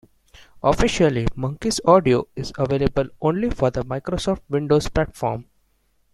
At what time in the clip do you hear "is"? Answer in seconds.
2.35-2.51